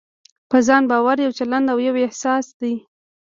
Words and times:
په 0.49 0.57
ځان 0.67 0.83
باور 0.91 1.17
يو 1.25 1.31
چلند 1.39 1.65
او 1.73 1.77
يو 1.87 1.95
احساس 2.05 2.45
دی. 2.61 2.75